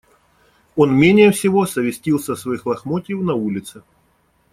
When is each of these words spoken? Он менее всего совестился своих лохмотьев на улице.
Он 0.75 0.95
менее 0.97 1.29
всего 1.29 1.67
совестился 1.67 2.35
своих 2.35 2.65
лохмотьев 2.65 3.21
на 3.21 3.35
улице. 3.35 3.83